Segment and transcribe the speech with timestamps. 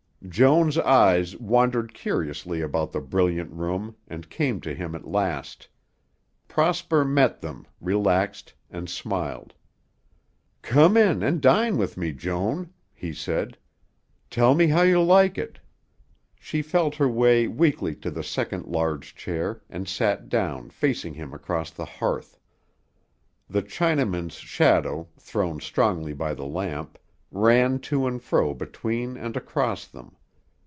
[0.29, 5.67] Joan's eyes wandered curiously about the brilliant room and came to him at last.
[6.47, 9.55] Prosper met them, relaxed, and smiled.
[10.61, 13.57] "Come in and dine with me, Joan," he said.
[14.29, 15.59] "Tell me how you like it."
[16.35, 21.33] She felt her way weakly to the second large chair and sat down facing him
[21.33, 22.37] across the hearth.
[23.49, 26.99] The Chinaman's shadow, thrown strongly by the lamp,
[27.33, 30.13] ran to and fro between and across them.